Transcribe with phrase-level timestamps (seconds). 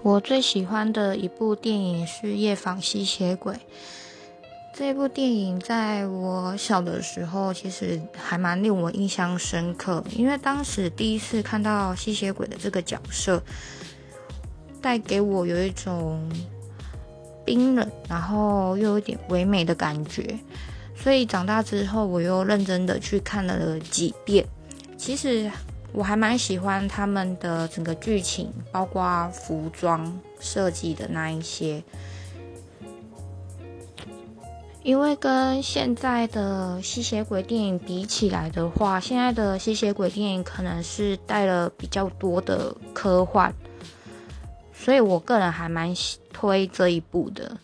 [0.00, 3.54] 我最喜欢的一部电影是《夜访吸血鬼》。
[4.74, 13.42] 这部电影在我小的时候，其实还蛮令我印象深刻，因为当时第一次看到吸血鬼的这个角色，
[14.80, 16.26] 带给我有一种
[17.44, 20.38] 冰冷，然后又有点唯美的感觉。
[20.96, 24.44] 所以长大之后，我又认真的去看了几遍。
[24.96, 25.50] 其实
[25.92, 31.82] 我还蛮喜欢他们的整个剧情，包括服装设计的那一些。
[34.82, 43.54] 因为跟现在的吸血鬼电影比起来的话，现在的吸血鬼电影可能是带了比较多的科幻，
[44.72, 45.94] 所以我个人还蛮
[46.32, 47.58] 推这一部的。